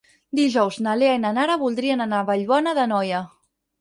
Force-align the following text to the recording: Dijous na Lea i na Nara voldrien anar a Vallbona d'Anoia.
Dijous 0.37 0.77
na 0.87 0.95
Lea 1.01 1.19
i 1.19 1.21
na 1.25 1.31
Nara 1.39 1.57
voldrien 1.65 2.01
anar 2.07 2.23
a 2.23 2.27
Vallbona 2.31 2.77
d'Anoia. 2.79 3.21